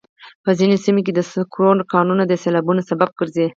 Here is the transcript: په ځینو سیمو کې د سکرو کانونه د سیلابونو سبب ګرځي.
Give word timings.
په 0.43 0.49
ځینو 0.59 0.75
سیمو 0.85 1.01
کې 1.05 1.13
د 1.15 1.19
سکرو 1.31 1.71
کانونه 1.93 2.23
د 2.27 2.33
سیلابونو 2.43 2.81
سبب 2.89 3.09
ګرځي. 3.19 3.45